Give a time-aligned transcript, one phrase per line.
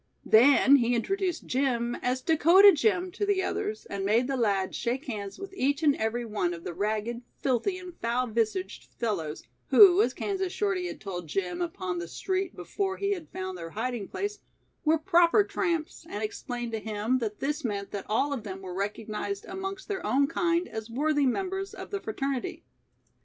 [0.25, 5.05] Then he introduced Jim as "Dakota Jim" to the others and made the lad shake
[5.05, 10.15] hands with each and everyone of the ragged, filthy and foul visaged fellows, who, as
[10.15, 14.39] Kansas Shorty had told Jim upon the street before he had found their hiding place,
[14.83, 18.73] were "proper" tramps and explained to him that this meant that all of them were
[18.73, 22.65] recognized amongst their own kind as worthy members of the fraternity.